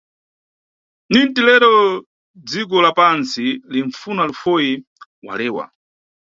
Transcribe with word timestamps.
"Ninti 1.15 1.43
lero, 1.49 1.69
dziko 2.53 2.81
la 2.87 2.91
pantsi 3.01 3.45
linfuna 3.77 4.23
lufoyi", 4.33 4.73
walewa. 5.27 5.65